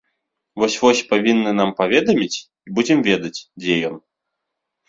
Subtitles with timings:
[0.61, 4.01] Вось-вось павінны нам паведаміць і будзем ведаць, дзе ён.